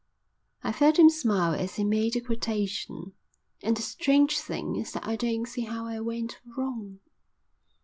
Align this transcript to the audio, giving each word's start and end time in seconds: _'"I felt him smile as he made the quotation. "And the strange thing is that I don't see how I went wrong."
_'"I 0.63 0.71
felt 0.71 0.97
him 0.97 1.11
smile 1.11 1.53
as 1.53 1.75
he 1.75 1.83
made 1.83 2.13
the 2.13 2.21
quotation. 2.21 3.13
"And 3.61 3.77
the 3.77 3.83
strange 3.83 4.39
thing 4.39 4.75
is 4.75 4.93
that 4.93 5.05
I 5.05 5.15
don't 5.15 5.45
see 5.45 5.61
how 5.65 5.85
I 5.85 5.99
went 5.99 6.39
wrong." 6.57 6.97